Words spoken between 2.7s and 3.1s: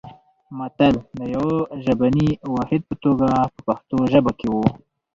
په